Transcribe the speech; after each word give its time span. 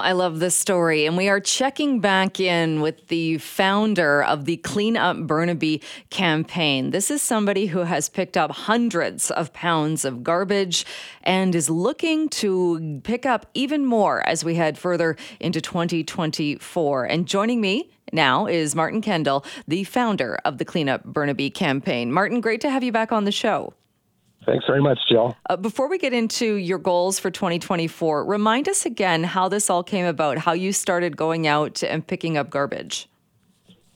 I 0.00 0.12
love 0.12 0.38
this 0.38 0.54
story. 0.54 1.06
And 1.06 1.16
we 1.16 1.28
are 1.28 1.40
checking 1.40 1.98
back 1.98 2.38
in 2.38 2.80
with 2.80 3.08
the 3.08 3.38
founder 3.38 4.22
of 4.22 4.44
the 4.44 4.58
Clean 4.58 4.96
Up 4.96 5.16
Burnaby 5.26 5.82
campaign. 6.08 6.92
This 6.92 7.10
is 7.10 7.20
somebody 7.20 7.66
who 7.66 7.80
has 7.80 8.08
picked 8.08 8.36
up 8.36 8.52
hundreds 8.52 9.32
of 9.32 9.52
pounds 9.52 10.04
of 10.04 10.22
garbage 10.22 10.86
and 11.24 11.52
is 11.52 11.68
looking 11.68 12.28
to 12.28 13.00
pick 13.02 13.26
up 13.26 13.46
even 13.54 13.84
more 13.84 14.24
as 14.24 14.44
we 14.44 14.54
head 14.54 14.78
further 14.78 15.16
into 15.40 15.60
2024. 15.60 17.04
And 17.04 17.26
joining 17.26 17.60
me 17.60 17.90
now 18.12 18.46
is 18.46 18.76
Martin 18.76 19.02
Kendell, 19.02 19.44
the 19.66 19.82
founder 19.82 20.38
of 20.44 20.58
the 20.58 20.64
Clean 20.64 20.88
Up 20.88 21.02
Burnaby 21.02 21.50
campaign. 21.50 22.12
Martin, 22.12 22.40
great 22.40 22.60
to 22.60 22.70
have 22.70 22.84
you 22.84 22.92
back 22.92 23.10
on 23.10 23.24
the 23.24 23.32
show. 23.32 23.74
Thanks 24.46 24.64
very 24.66 24.80
much, 24.80 24.98
Jill. 25.08 25.36
Uh, 25.50 25.56
before 25.56 25.88
we 25.88 25.98
get 25.98 26.12
into 26.12 26.54
your 26.54 26.78
goals 26.78 27.18
for 27.18 27.30
2024, 27.30 28.24
remind 28.24 28.68
us 28.68 28.86
again 28.86 29.24
how 29.24 29.48
this 29.48 29.68
all 29.68 29.82
came 29.82 30.06
about, 30.06 30.38
how 30.38 30.52
you 30.52 30.72
started 30.72 31.16
going 31.16 31.46
out 31.46 31.82
and 31.82 32.06
picking 32.06 32.38
up 32.38 32.48
garbage. 32.48 33.08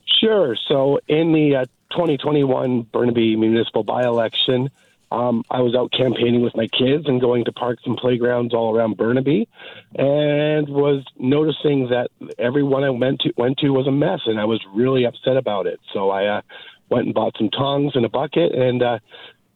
Sure. 0.05 0.55
So, 0.67 0.99
in 1.07 1.33
the 1.33 1.55
uh, 1.55 1.65
2021 1.91 2.83
Burnaby 2.83 3.35
municipal 3.35 3.83
by 3.83 4.03
election, 4.03 4.69
um, 5.13 5.43
I 5.51 5.61
was 5.61 5.75
out 5.75 5.91
campaigning 5.91 6.41
with 6.41 6.55
my 6.55 6.67
kids 6.67 7.07
and 7.07 7.21
going 7.21 7.45
to 7.45 7.51
parks 7.51 7.83
and 7.85 7.95
playgrounds 7.95 8.53
all 8.53 8.75
around 8.75 8.97
Burnaby, 8.97 9.47
and 9.95 10.67
was 10.67 11.03
noticing 11.17 11.89
that 11.89 12.09
everyone 12.39 12.83
I 12.83 12.89
went 12.89 13.21
to 13.21 13.33
went 13.37 13.59
to 13.59 13.69
was 13.69 13.85
a 13.85 13.91
mess, 13.91 14.21
and 14.25 14.39
I 14.39 14.45
was 14.45 14.59
really 14.73 15.05
upset 15.05 15.37
about 15.37 15.67
it. 15.67 15.79
So 15.93 16.09
I 16.09 16.25
uh, 16.37 16.41
went 16.89 17.05
and 17.05 17.13
bought 17.13 17.35
some 17.37 17.49
tongs 17.49 17.91
and 17.95 18.05
a 18.05 18.09
bucket, 18.09 18.55
and 18.55 18.81
uh, 18.81 18.99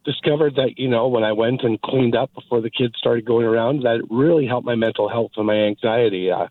discovered 0.08 0.56
that 0.56 0.80
you 0.80 0.88
know 0.88 1.08
when 1.10 1.24
I 1.24 1.34
went 1.34 1.62
and 1.62 1.80
cleaned 1.82 2.16
up 2.16 2.34
before 2.34 2.62
the 2.62 2.72
kids 2.72 2.96
started 2.98 3.26
going 3.26 3.46
around, 3.46 3.84
that 3.84 3.98
it 3.98 4.06
really 4.10 4.48
helped 4.48 4.66
my 4.66 4.76
mental 4.76 5.10
health 5.10 5.32
and 5.36 5.46
my 5.46 5.56
anxiety. 5.56 6.32
Uh, 6.32 6.48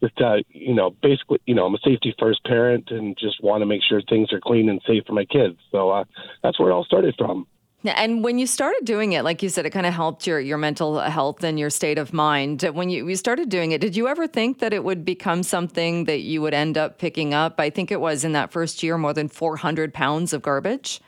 with 0.00 0.12
uh, 0.18 0.36
you 0.48 0.74
know, 0.74 0.90
basically, 1.02 1.40
you 1.44 1.54
know, 1.54 1.66
I'm 1.66 1.74
a 1.74 1.78
safety 1.84 2.14
first 2.18 2.42
parent 2.44 2.90
and 2.90 3.18
just 3.18 3.42
want 3.42 3.60
to 3.60 3.66
make 3.66 3.82
sure 3.86 4.00
things 4.00 4.32
are 4.32 4.40
clean 4.40 4.70
and 4.70 4.80
safe 4.86 5.04
for 5.06 5.12
my 5.12 5.26
kids. 5.26 5.58
So 5.72 5.90
uh, 5.90 6.04
that's 6.42 6.58
where 6.58 6.70
it 6.70 6.72
all 6.72 6.84
started 6.84 7.14
from. 7.18 7.46
And 7.82 8.22
when 8.22 8.38
you 8.38 8.46
started 8.46 8.84
doing 8.84 9.12
it, 9.12 9.24
like 9.24 9.42
you 9.42 9.48
said, 9.48 9.64
it 9.64 9.70
kind 9.70 9.86
of 9.86 9.94
helped 9.94 10.26
your, 10.26 10.38
your 10.38 10.58
mental 10.58 11.00
health 11.00 11.42
and 11.42 11.58
your 11.58 11.70
state 11.70 11.96
of 11.96 12.12
mind. 12.12 12.62
When 12.62 12.90
you, 12.90 13.08
you 13.08 13.16
started 13.16 13.48
doing 13.48 13.72
it, 13.72 13.80
did 13.80 13.96
you 13.96 14.06
ever 14.06 14.26
think 14.26 14.58
that 14.58 14.74
it 14.74 14.84
would 14.84 15.02
become 15.02 15.42
something 15.42 16.04
that 16.04 16.20
you 16.20 16.42
would 16.42 16.52
end 16.52 16.76
up 16.76 16.98
picking 16.98 17.32
up? 17.32 17.58
I 17.58 17.70
think 17.70 17.90
it 17.90 18.00
was 18.00 18.22
in 18.22 18.32
that 18.32 18.52
first 18.52 18.82
year 18.82 18.98
more 18.98 19.14
than 19.14 19.28
400 19.28 19.94
pounds 19.94 20.34
of 20.34 20.42
garbage. 20.42 21.00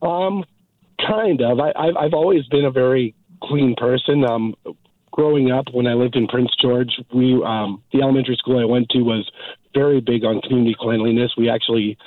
Um, 0.00 0.44
Kind 1.04 1.42
of. 1.42 1.60
I, 1.60 1.72
I've 1.76 1.96
I've 1.96 2.14
always 2.14 2.46
been 2.46 2.64
a 2.64 2.70
very 2.70 3.14
clean 3.42 3.74
person. 3.76 4.24
Um, 4.24 4.54
growing 5.12 5.50
up, 5.50 5.66
when 5.72 5.86
I 5.86 5.94
lived 5.94 6.16
in 6.16 6.26
Prince 6.26 6.50
George, 6.60 6.90
we 7.12 7.42
um, 7.44 7.82
the 7.92 8.02
elementary 8.02 8.36
school 8.36 8.58
I 8.58 8.64
went 8.64 8.88
to 8.90 9.02
was 9.02 9.30
very 9.74 10.00
big 10.00 10.24
on 10.24 10.40
community 10.40 10.74
cleanliness. 10.78 11.32
We 11.36 11.50
actually 11.50 11.98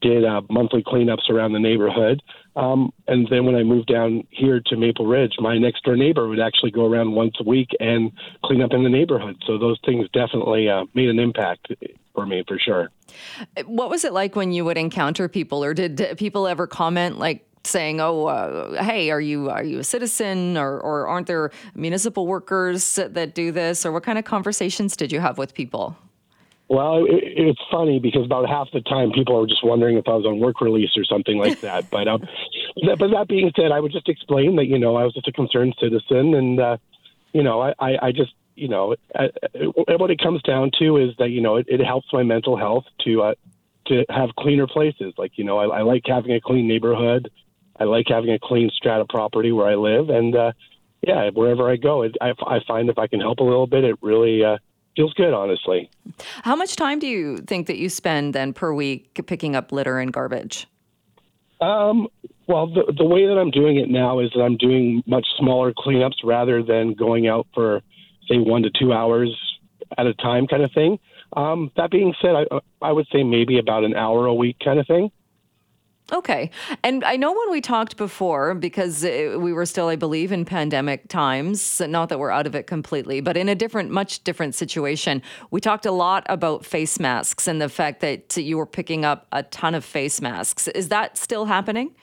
did 0.00 0.24
uh, 0.24 0.42
monthly 0.50 0.82
cleanups 0.82 1.30
around 1.30 1.52
the 1.52 1.60
neighborhood. 1.60 2.20
Um, 2.56 2.92
and 3.06 3.28
then 3.30 3.46
when 3.46 3.54
I 3.54 3.62
moved 3.62 3.86
down 3.86 4.26
here 4.30 4.60
to 4.66 4.76
Maple 4.76 5.06
Ridge, 5.06 5.34
my 5.38 5.56
next 5.56 5.84
door 5.84 5.96
neighbor 5.96 6.26
would 6.26 6.40
actually 6.40 6.72
go 6.72 6.84
around 6.84 7.12
once 7.12 7.34
a 7.40 7.44
week 7.44 7.68
and 7.78 8.10
clean 8.44 8.60
up 8.60 8.72
in 8.72 8.82
the 8.82 8.90
neighborhood. 8.90 9.36
So 9.46 9.56
those 9.58 9.78
things 9.86 10.08
definitely 10.12 10.68
uh, 10.68 10.84
made 10.94 11.08
an 11.08 11.20
impact 11.20 11.72
for 12.14 12.26
me 12.26 12.42
for 12.46 12.58
sure. 12.58 12.90
What 13.64 13.88
was 13.88 14.04
it 14.04 14.12
like 14.12 14.34
when 14.34 14.50
you 14.52 14.64
would 14.64 14.76
encounter 14.76 15.28
people, 15.28 15.62
or 15.64 15.72
did 15.72 16.18
people 16.18 16.48
ever 16.48 16.66
comment 16.66 17.18
like, 17.18 17.46
saying, 17.64 18.00
"Oh, 18.00 18.26
uh, 18.26 18.82
hey, 18.82 19.10
are 19.10 19.20
you 19.20 19.50
are 19.50 19.64
you 19.64 19.78
a 19.78 19.84
citizen, 19.84 20.56
or 20.56 20.80
or 20.80 21.06
aren't 21.06 21.26
there 21.26 21.50
municipal 21.74 22.26
workers 22.26 22.94
that 22.96 23.34
do 23.34 23.52
this, 23.52 23.86
or 23.86 23.92
what 23.92 24.02
kind 24.02 24.18
of 24.18 24.24
conversations 24.24 24.96
did 24.96 25.12
you 25.12 25.20
have 25.20 25.38
with 25.38 25.54
people?" 25.54 25.96
Well, 26.72 27.04
it, 27.04 27.22
it's 27.22 27.60
funny 27.70 27.98
because 27.98 28.24
about 28.24 28.48
half 28.48 28.68
the 28.72 28.80
time 28.80 29.12
people 29.12 29.38
are 29.38 29.46
just 29.46 29.62
wondering 29.62 29.98
if 29.98 30.08
I 30.08 30.14
was 30.14 30.24
on 30.24 30.38
work 30.38 30.62
release 30.62 30.96
or 30.96 31.04
something 31.04 31.36
like 31.36 31.60
that. 31.62 31.90
but 31.90 32.08
um, 32.08 32.22
that, 32.86 32.98
but 32.98 33.10
that 33.10 33.28
being 33.28 33.52
said, 33.54 33.72
I 33.72 33.80
would 33.80 33.92
just 33.92 34.08
explain 34.08 34.56
that 34.56 34.66
you 34.66 34.78
know 34.78 34.96
I 34.96 35.04
was 35.04 35.12
just 35.12 35.28
a 35.28 35.32
concerned 35.32 35.74
citizen, 35.78 36.34
and 36.34 36.58
uh, 36.58 36.76
you 37.34 37.42
know 37.42 37.60
I, 37.60 37.74
I, 37.78 37.98
I 38.06 38.12
just 38.12 38.32
you 38.54 38.68
know 38.68 38.96
I, 39.14 39.28
what 39.98 40.10
it 40.10 40.18
comes 40.18 40.40
down 40.42 40.70
to 40.78 40.96
is 40.96 41.10
that 41.18 41.28
you 41.28 41.42
know 41.42 41.56
it, 41.56 41.66
it 41.68 41.84
helps 41.84 42.08
my 42.10 42.22
mental 42.22 42.56
health 42.56 42.84
to 43.04 43.22
uh, 43.22 43.34
to 43.88 44.06
have 44.08 44.30
cleaner 44.38 44.66
places. 44.66 45.12
Like 45.18 45.32
you 45.36 45.44
know 45.44 45.58
I, 45.58 45.80
I 45.80 45.82
like 45.82 46.04
having 46.06 46.32
a 46.32 46.40
clean 46.40 46.66
neighborhood. 46.66 47.30
I 47.78 47.84
like 47.84 48.06
having 48.08 48.30
a 48.30 48.38
clean 48.38 48.70
strata 48.74 49.04
property 49.08 49.52
where 49.52 49.66
I 49.66 49.74
live, 49.74 50.10
and 50.10 50.36
uh, 50.36 50.52
yeah, 51.06 51.30
wherever 51.30 51.70
I 51.70 51.76
go, 51.76 52.02
it, 52.02 52.16
I, 52.20 52.32
I 52.46 52.60
find 52.66 52.88
if 52.88 52.98
I 52.98 53.06
can 53.06 53.20
help 53.20 53.38
a 53.38 53.44
little 53.44 53.66
bit, 53.66 53.84
it 53.84 53.96
really 54.02 54.44
uh, 54.44 54.58
feels 54.96 55.12
good, 55.14 55.32
honestly. 55.32 55.90
How 56.42 56.54
much 56.54 56.76
time 56.76 56.98
do 56.98 57.06
you 57.06 57.38
think 57.38 57.66
that 57.66 57.78
you 57.78 57.88
spend 57.88 58.34
then 58.34 58.52
per 58.52 58.72
week 58.72 59.20
picking 59.26 59.56
up 59.56 59.72
litter 59.72 59.98
and 59.98 60.12
garbage? 60.12 60.66
Um, 61.60 62.08
well, 62.46 62.66
the, 62.66 62.92
the 62.96 63.04
way 63.04 63.26
that 63.26 63.38
I'm 63.38 63.50
doing 63.50 63.76
it 63.76 63.88
now 63.88 64.18
is 64.18 64.30
that 64.34 64.42
I'm 64.42 64.56
doing 64.56 65.02
much 65.06 65.26
smaller 65.38 65.72
cleanups 65.72 66.24
rather 66.24 66.62
than 66.62 66.94
going 66.94 67.26
out 67.26 67.46
for, 67.54 67.80
say, 68.28 68.38
one 68.38 68.62
to 68.62 68.70
two 68.70 68.92
hours 68.92 69.36
at 69.96 70.06
a 70.06 70.14
time 70.14 70.46
kind 70.46 70.62
of 70.62 70.72
thing. 70.72 70.98
Um, 71.34 71.70
that 71.76 71.90
being 71.90 72.14
said, 72.20 72.32
I, 72.34 72.60
I 72.80 72.92
would 72.92 73.06
say 73.12 73.22
maybe 73.22 73.58
about 73.58 73.84
an 73.84 73.94
hour 73.94 74.26
a 74.26 74.34
week 74.34 74.56
kind 74.62 74.78
of 74.78 74.86
thing. 74.86 75.10
Okay. 76.12 76.50
And 76.82 77.02
I 77.04 77.16
know 77.16 77.32
when 77.32 77.50
we 77.50 77.62
talked 77.62 77.96
before, 77.96 78.54
because 78.54 79.02
we 79.02 79.52
were 79.52 79.64
still, 79.64 79.88
I 79.88 79.96
believe, 79.96 80.30
in 80.30 80.44
pandemic 80.44 81.08
times, 81.08 81.80
not 81.80 82.10
that 82.10 82.18
we're 82.18 82.30
out 82.30 82.46
of 82.46 82.54
it 82.54 82.66
completely, 82.66 83.22
but 83.22 83.36
in 83.36 83.48
a 83.48 83.54
different, 83.54 83.90
much 83.90 84.22
different 84.22 84.54
situation, 84.54 85.22
we 85.50 85.60
talked 85.60 85.86
a 85.86 85.90
lot 85.90 86.26
about 86.28 86.66
face 86.66 87.00
masks 87.00 87.48
and 87.48 87.62
the 87.62 87.68
fact 87.70 88.00
that 88.00 88.36
you 88.36 88.58
were 88.58 88.66
picking 88.66 89.06
up 89.06 89.26
a 89.32 89.42
ton 89.44 89.74
of 89.74 89.86
face 89.86 90.20
masks. 90.20 90.68
Is 90.68 90.90
that 90.90 91.16
still 91.16 91.46
happening? 91.46 91.94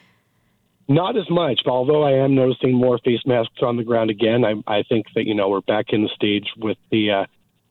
Not 0.87 1.15
as 1.15 1.29
much, 1.29 1.61
although 1.67 2.01
I 2.01 2.13
am 2.13 2.33
noticing 2.33 2.73
more 2.73 2.97
face 3.05 3.21
masks 3.27 3.61
on 3.61 3.77
the 3.77 3.83
ground 3.83 4.09
again, 4.09 4.43
I, 4.43 4.55
I 4.65 4.81
think 4.81 5.05
that, 5.13 5.27
you 5.27 5.35
know, 5.35 5.47
we're 5.47 5.61
back 5.61 5.87
in 5.89 6.01
the 6.01 6.09
stage 6.15 6.47
with 6.57 6.77
the, 6.89 7.11
uh, 7.11 7.25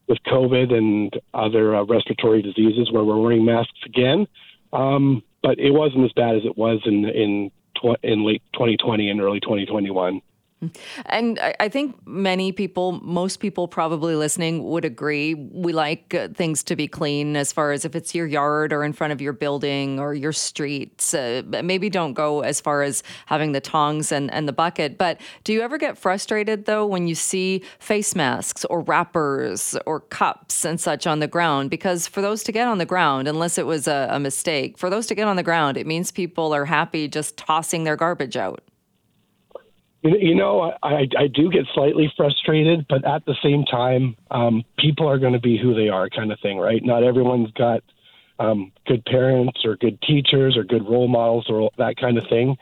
with 0.07 0.19
COVID 0.25 0.73
and 0.73 1.13
other 1.35 1.75
uh, 1.75 1.83
respiratory 1.83 2.43
diseases 2.43 2.93
where 2.93 3.03
we're 3.03 3.21
wearing 3.21 3.45
masks 3.45 3.81
again. 3.85 4.29
Um, 4.73 5.25
but 5.43 5.59
it 5.59 5.71
wasn't 5.71 6.05
as 6.05 6.13
bad 6.13 6.37
as 6.37 6.45
it 6.45 6.57
was 6.57 6.81
in 6.85 7.05
in 7.05 7.51
tw- 7.77 8.03
in 8.03 8.25
late 8.25 8.43
2020 8.53 9.11
and 9.11 9.21
early 9.21 9.41
2021. 9.41 10.21
And 11.07 11.39
I 11.61 11.69
think 11.69 11.97
many 12.05 12.51
people, 12.51 12.93
most 12.93 13.37
people 13.37 13.69
probably 13.69 14.17
listening 14.17 14.65
would 14.65 14.85
agree. 14.85 15.35
We 15.35 15.73
like 15.73 16.15
uh, 16.15 16.29
things 16.29 16.65
to 16.65 16.75
be 16.75 16.89
clean 16.89 17.37
as 17.37 17.53
far 17.53 17.71
as 17.71 17.85
if 17.85 17.95
it's 17.95 18.13
your 18.13 18.27
yard 18.27 18.73
or 18.73 18.83
in 18.83 18.93
front 18.93 19.13
of 19.13 19.21
your 19.21 19.33
building 19.33 20.01
or 20.01 20.15
your 20.15 20.33
streets. 20.33 21.15
Uh, 21.15 21.43
maybe 21.63 21.89
don't 21.89 22.15
go 22.15 22.41
as 22.41 22.61
far 22.61 22.83
as 22.83 23.05
having 23.27 23.53
the 23.53 23.61
tongs 23.61 24.11
and, 24.11 24.33
and 24.33 24.49
the 24.49 24.53
bucket. 24.53 24.99
But 24.99 25.21
do 25.45 25.53
you 25.53 25.61
ever 25.61 25.79
get 25.79 25.97
frustrated 25.97 26.65
though 26.65 26.87
when 26.87 27.07
you 27.07 27.15
see 27.15 27.63
face 27.79 28.17
masks 28.17 28.65
or 28.65 28.81
wrappers 28.81 29.77
or 29.87 30.01
cups 30.01 30.65
and 30.65 30.81
such 30.81 31.07
on 31.07 31.21
the 31.21 31.29
ground? 31.29 31.71
Because 31.71 32.09
for 32.09 32.21
those 32.21 32.43
to 32.45 32.53
get 32.53 32.67
on 32.67 32.79
the 32.79 32.87
ground, 32.87 33.29
unless 33.29 33.59
it 33.59 33.67
was 33.67 33.87
a, 33.87 34.09
a 34.11 34.19
mistake, 34.19 34.77
for 34.77 34.91
those 34.91 35.07
to 35.07 35.15
get 35.15 35.29
on 35.29 35.37
the 35.37 35.45
ground, 35.45 35.77
it 35.77 35.87
means 35.87 36.11
people 36.11 36.53
are 36.53 36.65
happy 36.65 37.07
just 37.07 37.37
tossing 37.37 37.85
their 37.85 37.97
garbage 37.97 38.37
out. 38.37 38.68
You 40.03 40.37
know, 40.37 40.73
I, 40.81 41.09
I 41.19 41.27
do 41.27 41.51
get 41.51 41.67
slightly 41.75 42.13
frustrated, 42.17 42.87
but 42.89 43.05
at 43.05 43.25
the 43.25 43.35
same 43.43 43.65
time, 43.65 44.17
um, 44.31 44.63
people 44.79 45.09
are 45.09 45.19
going 45.19 45.33
to 45.33 45.41
be 45.41 45.59
who 45.59 45.75
they 45.75 45.89
are, 45.89 46.09
kind 46.09 46.31
of 46.31 46.39
thing, 46.41 46.59
right? 46.59 46.81
Not 46.85 47.03
everyone's 47.03 47.51
got 47.53 47.83
um, 48.39 48.71
good 48.87 49.05
parents 49.05 49.65
or 49.65 49.77
good 49.77 50.01
teachers 50.03 50.57
or 50.57 50.63
good 50.63 50.89
role 50.89 51.09
models 51.09 51.47
or 51.49 51.71
that 51.79 51.97
kind 51.97 52.17
of 52.17 52.25
thing. 52.29 52.57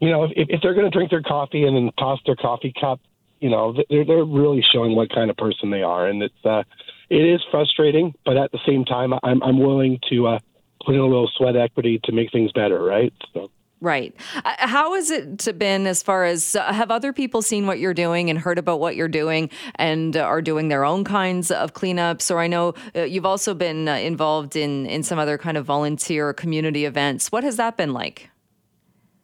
You 0.00 0.10
know, 0.10 0.24
if, 0.24 0.32
if 0.34 0.60
they're 0.62 0.74
going 0.74 0.90
to 0.90 0.96
drink 0.96 1.10
their 1.10 1.22
coffee 1.22 1.64
and 1.64 1.76
then 1.76 1.92
toss 1.96 2.18
their 2.26 2.34
coffee 2.34 2.72
cup, 2.78 3.00
you 3.38 3.50
know, 3.50 3.74
they're 3.88 4.04
they're 4.04 4.24
really 4.24 4.62
showing 4.72 4.94
what 4.96 5.10
kind 5.10 5.30
of 5.30 5.36
person 5.36 5.70
they 5.70 5.82
are, 5.82 6.06
and 6.06 6.22
it's 6.22 6.44
uh, 6.44 6.62
it 7.08 7.22
is 7.22 7.40
frustrating, 7.50 8.14
but 8.26 8.36
at 8.36 8.52
the 8.52 8.58
same 8.66 8.84
time, 8.84 9.14
I'm 9.22 9.42
I'm 9.42 9.58
willing 9.58 9.98
to 10.10 10.26
uh, 10.26 10.38
put 10.84 10.94
in 10.94 11.00
a 11.00 11.06
little 11.06 11.30
sweat 11.36 11.56
equity 11.56 12.00
to 12.04 12.12
make 12.12 12.32
things 12.32 12.52
better, 12.52 12.82
right? 12.82 13.12
So. 13.32 13.50
Right. 13.82 14.14
Uh, 14.44 14.52
how 14.58 14.94
has 14.94 15.10
it 15.10 15.58
been 15.58 15.86
as 15.86 16.02
far 16.02 16.26
as 16.26 16.54
uh, 16.54 16.70
have 16.70 16.90
other 16.90 17.14
people 17.14 17.40
seen 17.40 17.66
what 17.66 17.78
you're 17.78 17.94
doing 17.94 18.28
and 18.28 18.38
heard 18.38 18.58
about 18.58 18.78
what 18.78 18.94
you're 18.94 19.08
doing 19.08 19.48
and 19.76 20.18
uh, 20.18 20.20
are 20.20 20.42
doing 20.42 20.68
their 20.68 20.84
own 20.84 21.02
kinds 21.02 21.50
of 21.50 21.72
cleanups? 21.72 22.30
Or 22.30 22.40
I 22.40 22.46
know 22.46 22.74
uh, 22.94 23.04
you've 23.04 23.24
also 23.24 23.54
been 23.54 23.88
uh, 23.88 23.94
involved 23.94 24.54
in, 24.54 24.84
in 24.84 25.02
some 25.02 25.18
other 25.18 25.38
kind 25.38 25.56
of 25.56 25.64
volunteer 25.64 26.34
community 26.34 26.84
events. 26.84 27.32
What 27.32 27.42
has 27.42 27.56
that 27.56 27.78
been 27.78 27.94
like? 27.94 28.28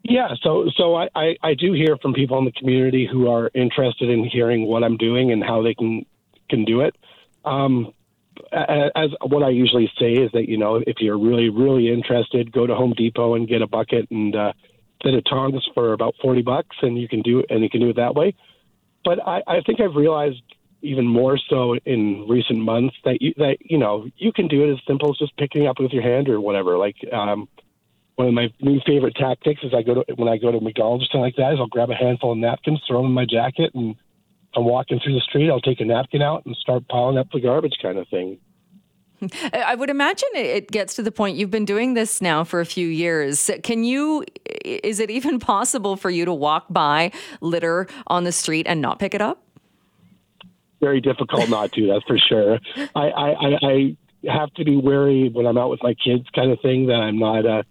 Yeah, 0.08 0.28
so 0.40 0.70
so 0.76 0.94
I, 0.94 1.08
I, 1.14 1.36
I 1.42 1.54
do 1.54 1.72
hear 1.72 1.96
from 2.00 2.14
people 2.14 2.38
in 2.38 2.44
the 2.44 2.52
community 2.52 3.08
who 3.10 3.28
are 3.28 3.50
interested 3.54 4.08
in 4.08 4.24
hearing 4.24 4.66
what 4.66 4.84
I'm 4.84 4.96
doing 4.96 5.32
and 5.32 5.42
how 5.42 5.62
they 5.62 5.74
can 5.74 6.06
can 6.48 6.64
do 6.64 6.80
it. 6.80 6.96
Um, 7.44 7.92
as 8.52 9.10
what 9.22 9.42
I 9.42 9.50
usually 9.50 9.90
say 9.98 10.12
is 10.12 10.30
that 10.32 10.48
you 10.48 10.56
know 10.56 10.76
if 10.76 10.96
you're 11.00 11.18
really 11.18 11.48
really 11.48 11.92
interested, 11.92 12.52
go 12.52 12.66
to 12.66 12.74
Home 12.74 12.94
Depot 12.96 13.34
and 13.34 13.48
get 13.48 13.62
a 13.62 13.66
bucket 13.66 14.10
and 14.10 14.34
uh, 14.34 14.52
set 15.02 15.14
of 15.14 15.24
tongs 15.24 15.62
for 15.74 15.92
about 15.92 16.14
forty 16.22 16.42
bucks, 16.42 16.76
and 16.82 16.98
you 16.98 17.08
can 17.08 17.22
do 17.22 17.42
and 17.48 17.62
you 17.62 17.70
can 17.70 17.80
do 17.80 17.90
it 17.90 17.96
that 17.96 18.14
way. 18.14 18.34
But 19.04 19.26
I, 19.26 19.42
I 19.46 19.60
think 19.60 19.80
I've 19.80 19.94
realized 19.94 20.42
even 20.82 21.06
more 21.06 21.38
so 21.48 21.76
in 21.84 22.26
recent 22.28 22.58
months 22.58 22.96
that 23.04 23.22
you 23.22 23.34
that 23.36 23.58
you 23.60 23.78
know 23.78 24.08
you 24.16 24.32
can 24.32 24.48
do 24.48 24.64
it 24.64 24.72
as 24.72 24.78
simple 24.86 25.10
as 25.10 25.18
just 25.18 25.36
picking 25.36 25.66
up 25.66 25.78
with 25.78 25.92
your 25.92 26.02
hand 26.02 26.28
or 26.28 26.40
whatever. 26.40 26.76
Like 26.76 26.96
um, 27.12 27.48
one 28.16 28.28
of 28.28 28.34
my 28.34 28.52
new 28.60 28.80
favorite 28.86 29.14
tactics 29.14 29.62
is 29.62 29.72
I 29.74 29.82
go 29.82 30.02
to 30.02 30.14
when 30.14 30.28
I 30.28 30.38
go 30.38 30.50
to 30.50 30.60
McDonald's 30.60 31.04
or 31.04 31.06
something 31.06 31.20
like 31.20 31.36
that 31.36 31.52
is 31.52 31.58
I'll 31.60 31.66
grab 31.66 31.90
a 31.90 31.94
handful 31.94 32.32
of 32.32 32.38
napkins, 32.38 32.82
throw 32.86 32.98
them 32.98 33.06
in 33.06 33.12
my 33.12 33.26
jacket, 33.26 33.72
and 33.74 33.96
I'm 34.54 34.64
walking 34.64 35.00
through 35.00 35.14
the 35.14 35.20
street. 35.20 35.50
I'll 35.50 35.60
take 35.60 35.80
a 35.80 35.84
napkin 35.84 36.22
out 36.22 36.44
and 36.46 36.56
start 36.56 36.86
piling 36.88 37.18
up 37.18 37.28
the 37.32 37.40
garbage, 37.40 37.76
kind 37.82 37.98
of 37.98 38.08
thing. 38.08 38.38
I 39.52 39.74
would 39.74 39.90
imagine 39.90 40.28
it 40.34 40.70
gets 40.70 40.94
to 40.96 41.02
the 41.02 41.10
point 41.10 41.36
you've 41.36 41.50
been 41.50 41.64
doing 41.64 41.94
this 41.94 42.20
now 42.20 42.44
for 42.44 42.60
a 42.60 42.66
few 42.66 42.86
years. 42.86 43.50
Can 43.62 43.84
you, 43.84 44.24
is 44.64 45.00
it 45.00 45.10
even 45.10 45.38
possible 45.40 45.96
for 45.96 46.10
you 46.10 46.24
to 46.24 46.34
walk 46.34 46.66
by 46.70 47.12
litter 47.40 47.86
on 48.06 48.24
the 48.24 48.32
street 48.32 48.66
and 48.68 48.80
not 48.80 48.98
pick 48.98 49.14
it 49.14 49.22
up? 49.22 49.42
Very 50.80 51.00
difficult 51.00 51.48
not 51.48 51.72
to, 51.72 51.86
that's 51.86 52.04
for 52.04 52.18
sure. 52.18 52.58
I, 52.94 53.08
I, 53.08 53.56
I 53.62 53.96
have 54.28 54.52
to 54.54 54.64
be 54.64 54.76
wary 54.76 55.30
when 55.30 55.46
I'm 55.46 55.56
out 55.56 55.70
with 55.70 55.82
my 55.82 55.94
kids, 55.94 56.26
kind 56.34 56.52
of 56.52 56.60
thing, 56.60 56.86
that 56.86 56.96
I'm 56.96 57.18
not 57.18 57.46
uh, 57.46 57.62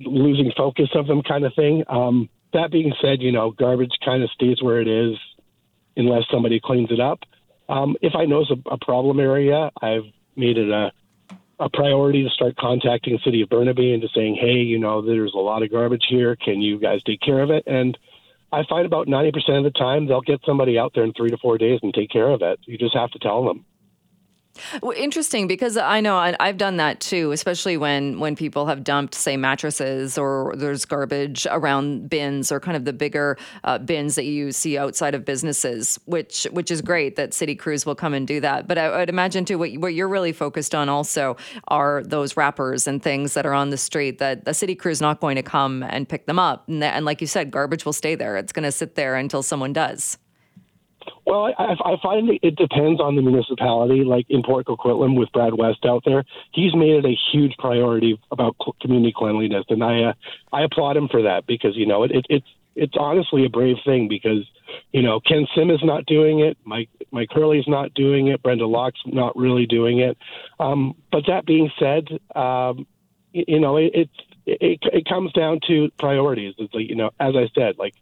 losing 0.00 0.52
focus 0.56 0.90
of 0.94 1.08
them, 1.08 1.22
kind 1.22 1.44
of 1.44 1.52
thing. 1.54 1.82
Um, 1.88 2.28
that 2.52 2.70
being 2.70 2.92
said, 3.02 3.20
you 3.20 3.32
know, 3.32 3.50
garbage 3.50 3.92
kind 4.04 4.22
of 4.22 4.30
stays 4.30 4.62
where 4.62 4.80
it 4.80 4.86
is 4.86 5.16
unless 5.96 6.24
somebody 6.30 6.60
cleans 6.62 6.90
it 6.90 7.00
up. 7.00 7.20
Um, 7.68 7.96
if 8.02 8.14
I 8.14 8.24
know 8.24 8.40
it's 8.40 8.50
a, 8.50 8.70
a 8.70 8.78
problem 8.78 9.20
area, 9.20 9.70
I've 9.80 10.04
made 10.36 10.58
it 10.58 10.70
a 10.70 10.92
a 11.62 11.70
priority 11.70 12.24
to 12.24 12.30
start 12.30 12.56
contacting 12.56 13.12
the 13.12 13.20
city 13.24 13.40
of 13.42 13.48
Burnaby 13.48 13.92
and 13.92 14.02
just 14.02 14.14
saying, 14.14 14.36
hey, 14.40 14.56
you 14.56 14.78
know, 14.78 15.00
there's 15.00 15.32
a 15.34 15.38
lot 15.38 15.62
of 15.62 15.70
garbage 15.70 16.06
here. 16.08 16.34
Can 16.34 16.60
you 16.60 16.78
guys 16.78 17.02
take 17.04 17.20
care 17.20 17.40
of 17.40 17.50
it? 17.50 17.62
And 17.66 17.96
I 18.52 18.64
find 18.68 18.84
about 18.84 19.06
90% 19.06 19.58
of 19.58 19.64
the 19.64 19.70
time 19.70 20.06
they'll 20.06 20.22
get 20.22 20.40
somebody 20.44 20.76
out 20.76 20.92
there 20.94 21.04
in 21.04 21.12
three 21.12 21.30
to 21.30 21.38
four 21.38 21.58
days 21.58 21.78
and 21.82 21.94
take 21.94 22.10
care 22.10 22.28
of 22.28 22.42
it. 22.42 22.58
You 22.64 22.78
just 22.78 22.96
have 22.96 23.10
to 23.12 23.18
tell 23.18 23.44
them. 23.44 23.64
Well, 24.82 24.92
interesting 24.96 25.46
because 25.46 25.76
I 25.76 26.00
know 26.00 26.16
I, 26.16 26.36
have 26.40 26.58
done 26.58 26.76
that 26.76 27.00
too, 27.00 27.32
especially 27.32 27.76
when 27.76 28.20
when 28.20 28.36
people 28.36 28.66
have 28.66 28.84
dumped, 28.84 29.14
say, 29.14 29.36
mattresses 29.36 30.18
or 30.18 30.54
there's 30.56 30.84
garbage 30.84 31.46
around 31.50 32.10
bins 32.10 32.52
or 32.52 32.60
kind 32.60 32.76
of 32.76 32.84
the 32.84 32.92
bigger 32.92 33.38
uh, 33.64 33.78
bins 33.78 34.14
that 34.16 34.24
you 34.24 34.52
see 34.52 34.76
outside 34.76 35.14
of 35.14 35.24
businesses, 35.24 35.98
which 36.04 36.44
which 36.52 36.70
is 36.70 36.82
great 36.82 37.16
that 37.16 37.32
city 37.32 37.54
crews 37.54 37.86
will 37.86 37.94
come 37.94 38.12
and 38.12 38.26
do 38.26 38.40
that. 38.40 38.68
But 38.68 38.76
I 38.76 38.98
would 38.98 39.08
imagine 39.08 39.44
too 39.44 39.58
what 39.58 39.72
what 39.78 39.94
you're 39.94 40.08
really 40.08 40.32
focused 40.32 40.74
on 40.74 40.88
also 40.88 41.36
are 41.68 42.02
those 42.04 42.36
wrappers 42.36 42.86
and 42.86 43.02
things 43.02 43.34
that 43.34 43.46
are 43.46 43.54
on 43.54 43.70
the 43.70 43.78
street 43.78 44.18
that 44.18 44.44
the 44.44 44.54
city 44.54 44.74
crew 44.74 44.92
is 44.92 45.00
not 45.00 45.20
going 45.20 45.36
to 45.36 45.42
come 45.42 45.82
and 45.82 46.08
pick 46.08 46.26
them 46.26 46.38
up, 46.38 46.68
and, 46.68 46.84
and 46.84 47.04
like 47.06 47.20
you 47.20 47.26
said, 47.26 47.50
garbage 47.50 47.84
will 47.86 47.92
stay 47.94 48.14
there. 48.14 48.36
It's 48.36 48.52
going 48.52 48.64
to 48.64 48.72
sit 48.72 48.96
there 48.96 49.16
until 49.16 49.42
someone 49.42 49.72
does. 49.72 50.18
Well, 51.26 51.54
I, 51.56 51.76
I 51.84 51.96
find 52.02 52.30
it 52.42 52.56
depends 52.56 53.00
on 53.00 53.16
the 53.16 53.22
municipality. 53.22 54.04
Like 54.04 54.26
in 54.28 54.42
Port 54.42 54.66
Coquitlam 54.66 55.16
with 55.16 55.30
Brad 55.32 55.54
West 55.54 55.84
out 55.84 56.02
there, 56.04 56.24
he's 56.52 56.74
made 56.74 56.92
it 56.92 57.04
a 57.04 57.16
huge 57.32 57.54
priority 57.58 58.20
about 58.30 58.56
community 58.80 59.12
cleanliness, 59.16 59.64
and 59.68 59.84
I 59.84 60.02
uh, 60.02 60.12
I 60.52 60.62
applaud 60.62 60.96
him 60.96 61.08
for 61.08 61.22
that 61.22 61.46
because 61.46 61.76
you 61.76 61.86
know 61.86 62.02
it, 62.02 62.10
it 62.12 62.26
it's 62.28 62.46
it's 62.74 62.94
honestly 62.98 63.44
a 63.44 63.50
brave 63.50 63.76
thing 63.84 64.08
because 64.08 64.46
you 64.92 65.02
know 65.02 65.20
Ken 65.20 65.46
Sim 65.54 65.70
is 65.70 65.80
not 65.82 66.06
doing 66.06 66.40
it, 66.40 66.56
Mike 66.64 66.88
Mike 67.10 67.28
Hurley's 67.30 67.68
not 67.68 67.94
doing 67.94 68.28
it, 68.28 68.42
Brenda 68.42 68.66
Locke's 68.66 69.00
not 69.06 69.36
really 69.36 69.66
doing 69.66 70.00
it. 70.00 70.18
Um, 70.58 70.94
but 71.10 71.24
that 71.28 71.46
being 71.46 71.70
said, 71.78 72.08
um, 72.34 72.86
you, 73.32 73.44
you 73.46 73.60
know 73.60 73.76
it, 73.76 73.92
it 73.94 74.10
it 74.46 74.78
it 74.82 75.04
comes 75.08 75.32
down 75.32 75.60
to 75.68 75.90
priorities. 75.98 76.54
It's 76.58 76.74
like 76.74 76.88
you 76.88 76.96
know, 76.96 77.10
as 77.20 77.34
I 77.36 77.48
said, 77.54 77.78
like 77.78 77.94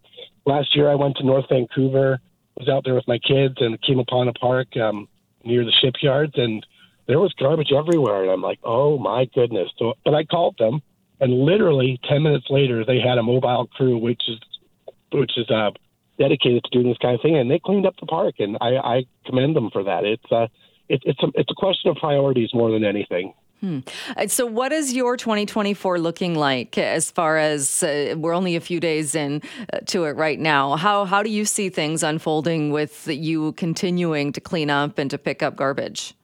last 0.46 0.74
year 0.74 0.90
I 0.90 0.94
went 0.94 1.16
to 1.18 1.24
North 1.24 1.46
Vancouver 1.48 2.20
was 2.60 2.68
out 2.68 2.84
there 2.84 2.94
with 2.94 3.08
my 3.08 3.18
kids 3.18 3.56
and 3.58 3.80
came 3.82 3.98
upon 3.98 4.28
a 4.28 4.32
park 4.34 4.68
um, 4.76 5.08
near 5.44 5.64
the 5.64 5.72
shipyards, 5.80 6.34
and 6.36 6.64
there 7.06 7.18
was 7.18 7.32
garbage 7.38 7.72
everywhere. 7.72 8.22
And 8.22 8.30
I'm 8.30 8.42
like, 8.42 8.60
oh 8.62 8.98
my 8.98 9.26
goodness! 9.34 9.68
So, 9.78 9.94
but 10.04 10.14
I 10.14 10.24
called 10.24 10.56
them, 10.58 10.80
and 11.20 11.32
literally 11.32 11.98
ten 12.08 12.22
minutes 12.22 12.46
later, 12.50 12.84
they 12.84 13.00
had 13.00 13.18
a 13.18 13.22
mobile 13.22 13.66
crew, 13.74 13.98
which 13.98 14.22
is 14.28 14.38
which 15.12 15.32
is 15.36 15.50
uh, 15.50 15.70
dedicated 16.18 16.62
to 16.64 16.70
doing 16.70 16.88
this 16.88 16.98
kind 16.98 17.14
of 17.14 17.22
thing, 17.22 17.36
and 17.36 17.50
they 17.50 17.58
cleaned 17.58 17.86
up 17.86 17.94
the 17.98 18.06
park, 18.06 18.36
and 18.38 18.56
I, 18.60 18.76
I 18.76 19.06
commend 19.26 19.56
them 19.56 19.70
for 19.72 19.82
that. 19.84 20.04
It's 20.04 20.30
uh, 20.30 20.46
it, 20.88 21.02
it's 21.04 21.22
a 21.22 21.28
it's 21.34 21.50
a 21.50 21.54
question 21.56 21.90
of 21.90 21.96
priorities 21.96 22.50
more 22.54 22.70
than 22.70 22.84
anything. 22.84 23.32
Hmm. 23.60 23.80
Uh, 24.16 24.26
so, 24.26 24.46
what 24.46 24.72
is 24.72 24.94
your 24.94 25.18
2024 25.18 25.98
looking 25.98 26.34
like 26.34 26.78
as 26.78 27.10
far 27.10 27.36
as 27.36 27.82
uh, 27.82 28.14
we're 28.16 28.32
only 28.32 28.56
a 28.56 28.60
few 28.60 28.80
days 28.80 29.14
in 29.14 29.42
uh, 29.72 29.80
to 29.86 30.04
it 30.04 30.16
right 30.16 30.38
now? 30.38 30.76
How, 30.76 31.04
how 31.04 31.22
do 31.22 31.28
you 31.28 31.44
see 31.44 31.68
things 31.68 32.02
unfolding 32.02 32.70
with 32.70 33.06
you 33.06 33.52
continuing 33.52 34.32
to 34.32 34.40
clean 34.40 34.70
up 34.70 34.96
and 34.98 35.10
to 35.10 35.18
pick 35.18 35.42
up 35.42 35.56
garbage? 35.56 36.14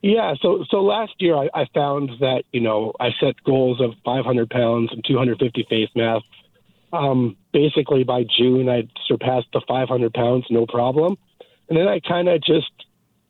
Yeah, 0.00 0.34
so 0.42 0.64
so 0.68 0.82
last 0.82 1.14
year 1.18 1.34
I, 1.34 1.48
I 1.54 1.66
found 1.72 2.10
that 2.20 2.44
you 2.52 2.60
know 2.60 2.92
I 3.00 3.08
set 3.18 3.42
goals 3.42 3.80
of 3.80 3.92
500 4.04 4.50
pounds 4.50 4.90
and 4.92 5.02
250 5.02 5.66
face 5.70 5.88
masks. 5.96 6.26
Um, 6.92 7.36
basically, 7.54 8.04
by 8.04 8.24
June 8.24 8.68
I'd 8.68 8.90
surpassed 9.06 9.46
the 9.54 9.62
500 9.66 10.12
pounds, 10.12 10.44
no 10.50 10.66
problem, 10.66 11.16
and 11.70 11.78
then 11.78 11.88
I 11.88 12.00
kind 12.00 12.28
of 12.28 12.42
just 12.42 12.70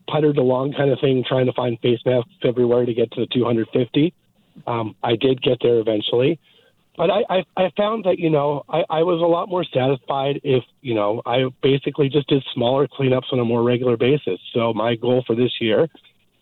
puttered 0.09 0.37
along 0.39 0.75
kind 0.75 0.91
of 0.91 1.01
thing, 1.01 1.25
trying 1.27 1.47
to 1.47 1.53
find 1.53 1.79
face 1.81 2.01
masks 2.05 2.31
everywhere 2.45 2.85
to 2.85 2.95
get 2.95 3.11
to 3.13 3.21
the 3.21 3.27
250. 3.27 4.15
Um, 4.67 4.95
I 5.03 5.17
did 5.17 5.43
get 5.43 5.59
there 5.61 5.79
eventually, 5.79 6.39
but 6.97 7.11
I, 7.11 7.23
I, 7.29 7.45
I 7.57 7.71
found 7.77 8.05
that 8.05 8.19
you 8.19 8.31
know 8.31 8.65
I, 8.69 8.85
I 8.89 9.03
was 9.03 9.21
a 9.21 9.27
lot 9.27 9.49
more 9.49 9.65
satisfied 9.65 10.41
if 10.45 10.63
you 10.81 10.95
know 10.95 11.23
I 11.27 11.47
basically 11.63 12.09
just 12.09 12.29
did 12.29 12.45
smaller 12.55 12.87
cleanups 12.87 13.33
on 13.33 13.41
a 13.41 13.45
more 13.45 13.63
regular 13.63 13.97
basis. 13.97 14.39
So 14.53 14.73
my 14.73 14.95
goal 14.95 15.25
for 15.27 15.35
this 15.35 15.53
year 15.61 15.89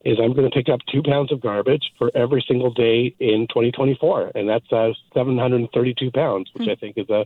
is 0.04 0.18
I'm 0.22 0.34
going 0.34 0.50
to 0.50 0.54
pick 0.54 0.68
up 0.68 0.80
two 0.90 1.02
pounds 1.02 1.32
of 1.32 1.40
garbage 1.40 1.92
for 1.96 2.10
every 2.14 2.44
single 2.46 2.72
day 2.72 3.14
in 3.20 3.46
2024, 3.48 4.32
and 4.34 4.48
that's 4.48 4.70
uh, 4.72 4.90
732 5.14 6.10
pounds, 6.10 6.50
which 6.52 6.64
mm-hmm. 6.64 6.70
I 6.70 6.74
think 6.74 6.98
is 6.98 7.08
a 7.08 7.24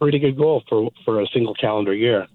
pretty 0.00 0.18
good 0.18 0.36
goal 0.36 0.62
for 0.68 0.90
for 1.04 1.20
a 1.20 1.26
single 1.32 1.54
calendar 1.54 1.94
year. 1.94 2.26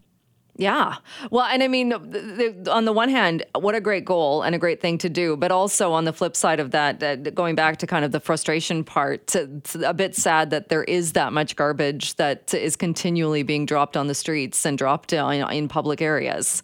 Yeah. 0.62 0.98
Well, 1.32 1.46
and 1.46 1.64
I 1.64 1.68
mean, 1.68 1.90
the, 1.90 2.54
the, 2.64 2.72
on 2.72 2.86
the 2.86 2.94
one 2.94 3.10
hand, 3.10 3.44
what 3.56 3.74
a 3.74 3.82
great 3.82 4.06
goal 4.06 4.44
and 4.44 4.54
a 4.54 4.60
great 4.60 4.80
thing 4.80 5.00
to 5.00 5.10
do, 5.10 5.36
but 5.36 5.52
also 5.52 5.92
on 5.92 6.06
the 6.06 6.14
flip 6.14 6.36
side 6.36 6.60
of 6.60 6.70
that, 6.70 7.02
uh, 7.02 7.16
going 7.16 7.56
back 7.56 7.78
to 7.78 7.88
kind 7.88 8.06
of 8.06 8.12
the 8.12 8.20
frustration 8.20 8.84
part, 8.84 9.36
it's 9.36 9.74
a 9.74 9.94
bit 9.96 10.16
sad 10.16 10.52
that 10.52 10.70
there 10.70 10.84
is 10.84 11.14
that 11.14 11.34
much 11.34 11.56
garbage 11.56 12.16
that 12.18 12.54
is 12.54 12.76
continually 12.76 13.42
being 13.42 13.66
dropped 13.66 13.98
on 13.98 14.06
the 14.06 14.14
streets 14.14 14.64
and 14.64 14.78
dropped 14.78 15.14
in, 15.14 15.50
in 15.50 15.68
public 15.68 16.00
areas. 16.00 16.62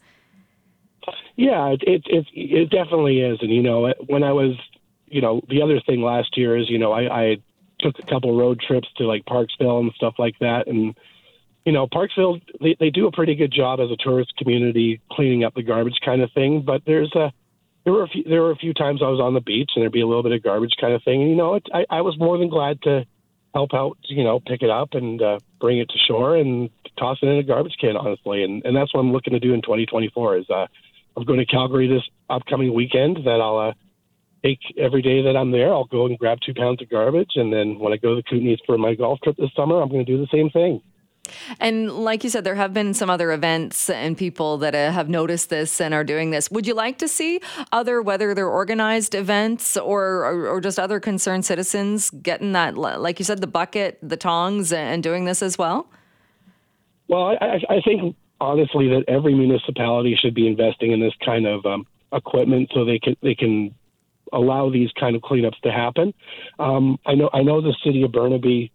Yeah, 1.36 1.70
it, 1.70 1.82
it, 1.88 2.04
it, 2.06 2.28
it 2.36 2.70
definitely 2.70 3.22
is. 3.22 3.40
And, 3.42 3.50
you 3.50 3.64
know, 3.64 3.92
when 4.06 4.22
I 4.22 4.32
was, 4.32 4.54
you 5.08 5.22
know, 5.22 5.42
the 5.50 5.63
other 5.63 5.82
thing 5.82 6.04
last 6.04 6.38
year 6.38 6.56
is, 6.56 6.70
you 6.70 6.77
know, 6.77 6.92
I, 6.92 7.22
I 7.22 7.38
took 7.80 7.98
a 7.98 8.04
couple 8.04 8.38
road 8.38 8.60
trips 8.60 8.89
to 8.98 9.08
like 9.08 9.25
Parksville 9.25 9.80
and 9.80 9.92
stuff 9.94 10.13
like 10.20 10.38
that. 10.38 10.68
And, 10.68 10.96
you 11.67 11.74
know, 11.74 11.86
Parksville 11.86 12.41
they, 12.62 12.77
they 12.79 12.89
do 12.89 13.07
a 13.07 13.12
pretty 13.12 13.36
good 13.36 13.51
job 13.51 13.81
as 13.81 13.91
a 13.91 13.97
tourist 13.97 14.31
community 14.38 15.01
cleaning 15.12 15.43
up 15.43 15.53
the 15.53 15.62
garbage 15.62 15.97
kind 16.03 16.21
of 16.21 16.31
thing. 16.31 16.63
But 16.65 16.83
there's 16.86 17.13
a 17.13 17.33
there 17.83 17.91
were 17.91 18.03
a 18.03 18.07
few, 18.07 18.24
there 18.24 18.41
were 18.41 18.51
a 18.51 18.55
few 18.55 18.74
times 18.74 19.01
I 19.03 19.09
was 19.09 19.19
on 19.19 19.33
the 19.33 19.41
beach 19.41 19.71
and 19.75 19.81
there'd 19.81 19.91
be 19.91 20.00
a 20.00 20.07
little 20.07 20.24
bit 20.24 20.31
of 20.31 20.41
garbage 20.41 20.75
kind 20.79 20.93
of 20.93 21.03
thing. 21.03 21.21
And 21.21 21.29
you 21.29 21.36
know, 21.36 21.55
it, 21.55 21.67
I 21.74 21.86
I 21.89 22.01
was 22.01 22.17
more 22.17 22.38
than 22.38 22.47
glad 22.47 22.81
to 22.83 23.05
help 23.53 23.74
out. 23.74 23.97
You 24.03 24.24
know, 24.24 24.39
pick 24.39 24.62
it 24.62 24.69
up 24.69 24.93
and 24.93 25.21
uh, 25.21 25.39
bring 25.59 25.79
it 25.79 25.89
to 25.89 25.97
shore 26.07 26.38
and 26.38 26.69
toss 26.97 27.17
it 27.21 27.27
in 27.27 27.38
a 27.38 27.43
garbage 27.43 27.75
can. 27.81 27.97
Honestly, 27.97 28.45
and 28.45 28.65
and 28.65 28.74
that's 28.74 28.93
what 28.93 29.01
I'm 29.01 29.12
looking 29.12 29.33
to 29.33 29.39
do 29.41 29.53
in 29.53 29.62
2024. 29.62 30.38
Is 30.38 30.50
uh, 30.50 30.67
I'm 31.17 31.25
going 31.25 31.39
to 31.39 31.45
Calgary 31.45 31.89
this 31.89 32.07
upcoming 32.29 32.74
weekend. 32.74 33.17
That 33.25 33.41
I'll 33.41 33.57
uh, 33.57 33.74
take 34.41 34.59
every 34.77 35.01
day 35.01 35.24
that 35.24 35.36
I'm 35.36 35.51
there. 35.51 35.74
I'll 35.74 35.83
go 35.83 36.05
and 36.05 36.17
grab 36.17 36.38
two 36.45 36.53
pounds 36.53 36.81
of 36.81 36.89
garbage, 36.89 37.31
and 37.36 37.51
then 37.51 37.77
when 37.77 37.91
I 37.91 37.97
go 37.97 38.15
to 38.15 38.21
the 38.21 38.24
Kootenays 38.24 38.59
for 38.65 38.77
my 38.77 38.95
golf 38.95 39.19
trip 39.21 39.36
this 39.36 39.51
summer, 39.53 39.81
I'm 39.81 39.89
going 39.89 40.05
to 40.05 40.09
do 40.09 40.17
the 40.17 40.31
same 40.31 40.50
thing. 40.50 40.81
And 41.60 41.92
like 41.92 42.24
you 42.24 42.30
said, 42.30 42.44
there 42.44 42.56
have 42.56 42.74
been 42.74 42.94
some 42.94 43.10
other 43.10 43.32
events 43.32 43.89
and 43.89 44.18
people 44.18 44.58
that 44.60 44.75
uh, 44.75 44.92
have 44.92 45.10
noticed 45.10 45.50
this 45.50 45.82
and 45.82 45.94
are 45.94 46.04
doing 46.04 46.32
this. 46.32 46.51
Would 46.51 46.68
you 46.68 46.74
like 46.74 46.98
to 47.00 47.08
see 47.08 47.39
other, 47.72 48.01
whether 48.01 48.34
they're 48.34 48.48
organized 48.50 49.16
events 49.16 49.77
or, 49.77 50.25
or, 50.25 50.48
or 50.48 50.62
just 50.62 50.80
other 50.80 51.00
concerned 51.00 51.46
citizens 51.46 52.10
getting 52.10 52.54
that, 52.54 52.77
like 52.77 53.20
you 53.20 53.25
said, 53.25 53.42
the 53.42 53.48
bucket, 53.48 54.00
the 54.01 54.18
tongs, 54.18 54.74
and 54.74 55.04
doing 55.04 55.25
this 55.25 55.42
as 55.42 55.58
well? 55.58 55.89
Well, 57.08 57.38
I, 57.39 57.60
I 57.70 57.82
think 57.82 58.16
honestly 58.39 58.89
that 58.89 59.06
every 59.08 59.34
municipality 59.34 60.18
should 60.22 60.34
be 60.34 60.48
investing 60.48 60.92
in 60.92 61.00
this 61.00 61.13
kind 61.24 61.48
of 61.48 61.66
um, 61.66 61.88
equipment 62.13 62.70
so 62.74 62.86
they 62.86 63.00
can 63.00 63.16
they 63.22 63.36
can 63.36 63.74
allow 64.34 64.70
these 64.70 64.89
kind 65.00 65.16
of 65.16 65.22
cleanups 65.22 65.60
to 65.62 65.72
happen. 65.72 66.13
Um, 66.60 67.00
I 67.06 67.16
know 67.16 67.30
I 67.34 67.44
know 67.44 67.62
the 67.62 67.75
city 67.84 68.04
of 68.04 68.12
Burnaby 68.12 68.72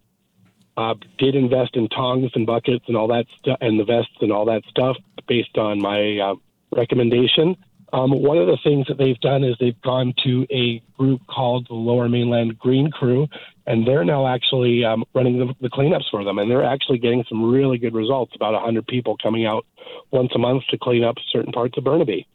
uh, 0.76 0.95
did 1.19 1.35
invest 1.35 1.76
in 1.76 1.88
tongs 1.88 2.31
and 2.35 2.47
buckets 2.47 2.85
and 2.88 2.97
all 2.97 3.09
that 3.09 3.26
stuff, 3.38 3.59
and 3.61 3.79
the 3.79 3.85
vests 3.85 4.17
and 4.21 4.33
all 4.33 4.47
that 4.47 4.62
stuff 4.69 4.97
based 5.29 5.57
on 5.59 5.81
my 5.81 6.19
uh, 6.19 6.35
recommendation. 6.75 7.57
Um, 7.93 8.11
one 8.23 8.38
of 8.38 8.47
the 8.47 8.57
things 8.64 8.87
that 8.88 8.97
they've 8.97 9.21
done 9.21 9.45
is 9.45 9.55
they've 9.61 9.81
gone 9.83 10.14
to 10.25 10.47
a 10.50 10.83
group 10.97 11.21
called 11.26 11.67
the 11.69 11.75
Lower 11.75 12.09
Mainland 12.09 12.59
Green 12.59 12.91
Crew, 12.91 13.29
and 13.67 13.87
they're 13.87 14.05
now 14.05 14.26
actually 14.26 14.83
um, 14.83 15.05
running 15.14 15.38
the, 15.38 15.55
the 15.61 15.69
cleanups 15.69 16.11
for 16.11 16.25
them, 16.25 16.38
and 16.38 16.50
they're 16.50 16.64
actually 16.64 16.99
getting 16.99 17.23
some 17.29 17.50
really 17.50 17.76
good 17.76 17.95
results. 17.95 18.35
About 18.35 18.55
100 18.55 18.87
people 18.87 19.17
coming 19.23 19.45
out 19.45 19.67
once 20.11 20.31
a 20.35 20.38
month 20.38 20.62
to 20.71 20.79
clean 20.79 21.05
up 21.05 21.17
certain 21.31 21.52
parts 21.52 21.76
of 21.76 21.85
Burnaby. 21.85 22.26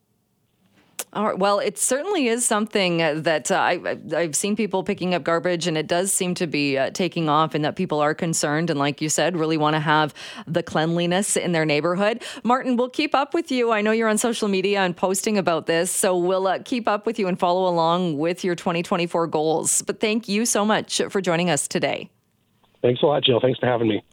All 1.14 1.26
right. 1.26 1.40
Well, 1.40 1.60
it 1.60 1.78
certainly 1.78 2.28
is 2.28 2.46
something 2.46 2.98
that 2.98 3.50
uh, 3.50 3.56
I, 3.56 3.98
I've 4.14 4.36
seen 4.36 4.58
people 4.58 4.84
picking 4.84 5.16
up 5.16 5.24
garbage, 5.24 5.66
and 5.66 5.78
it 5.78 5.88
does 5.88 6.12
seem 6.12 6.36
to 6.36 6.48
be 6.48 6.78
uh, 6.78 6.90
taking 6.92 7.30
off, 7.30 7.56
and 7.56 7.64
that 7.64 7.78
people 7.78 8.02
are 8.02 8.14
concerned, 8.14 8.70
and 8.70 8.78
like 8.78 9.02
you 9.02 9.08
said, 9.08 9.38
really 9.38 9.56
want 9.56 9.76
to 9.76 9.80
have 9.80 10.14
the 10.46 10.62
cleanliness 10.62 11.38
in 11.38 11.54
their 11.54 11.66
neighborhood. 11.66 12.24
Martin, 12.44 12.76
we'll 12.76 12.90
keep 12.90 13.16
up 13.16 13.34
with 13.34 13.52
you. 13.52 13.72
I 13.72 13.82
know 13.82 13.92
you're 13.92 14.10
on 14.10 14.18
social 14.18 14.50
media 14.50 14.82
and 14.82 14.96
posting 14.96 15.38
about 15.38 15.66
this, 15.66 15.92
so 15.92 16.18
we'll 16.18 16.46
uh, 16.46 16.60
keep 16.66 16.90
up 16.90 17.06
with 17.06 17.18
you 17.20 17.28
and 17.28 17.40
follow 17.40 17.70
along 17.70 18.18
with 18.18 18.44
your 18.44 18.56
2024 18.56 19.28
goals. 19.28 19.82
But 19.84 20.02
thank 20.02 20.28
you 20.28 20.46
so 20.46 20.66
much 20.66 21.02
for 21.10 21.22
joining 21.22 21.50
us 21.50 21.70
today. 21.70 22.10
Thanks 22.82 23.02
a 23.02 23.06
lot, 23.06 23.24
Jill. 23.24 23.40
Thanks 23.40 23.60
for 23.60 23.66
having 23.66 23.88
me. 23.88 24.04